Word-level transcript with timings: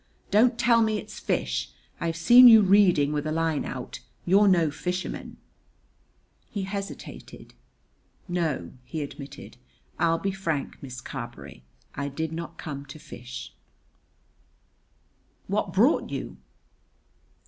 Don't 0.31 0.57
tell 0.57 0.81
me 0.81 0.97
it's 0.97 1.19
fish 1.19 1.69
I've 1.99 2.15
seen 2.15 2.47
you 2.47 2.63
reading, 2.63 3.13
with 3.13 3.27
a 3.27 3.31
line 3.31 3.65
out. 3.65 3.99
You're 4.25 4.47
no 4.47 4.71
fisherman." 4.71 5.37
He 6.49 6.63
hesitated. 6.63 7.53
"No," 8.27 8.73
he 8.83 9.03
admitted. 9.03 9.57
"I'll 9.99 10.17
be 10.17 10.31
frank, 10.31 10.81
Miss 10.81 11.01
Carberry. 11.01 11.63
I 11.93 12.07
did 12.07 12.31
not 12.33 12.57
come 12.57 12.83
to 12.87 12.97
fish." 12.97 13.53
"What 15.45 15.71
brought 15.71 16.09
you?" 16.09 16.37